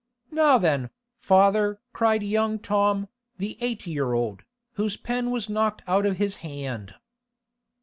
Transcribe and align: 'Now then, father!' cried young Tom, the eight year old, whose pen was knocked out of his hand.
'Now 0.31 0.57
then, 0.57 0.89
father!' 1.19 1.79
cried 1.93 2.23
young 2.23 2.57
Tom, 2.57 3.07
the 3.37 3.55
eight 3.61 3.85
year 3.85 4.13
old, 4.13 4.41
whose 4.73 4.97
pen 4.97 5.29
was 5.29 5.47
knocked 5.47 5.83
out 5.85 6.07
of 6.07 6.17
his 6.17 6.37
hand. 6.37 6.95